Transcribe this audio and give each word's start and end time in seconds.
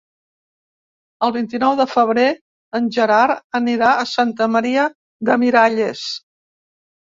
El 1.27 1.33
vint-i-nou 1.35 1.75
de 1.79 1.85
febrer 1.91 2.23
en 2.81 2.89
Gerard 2.97 3.61
anirà 3.61 3.93
a 3.99 4.09
Santa 4.15 4.51
Maria 4.57 4.89
de 5.31 5.39
Miralles. 5.45 6.11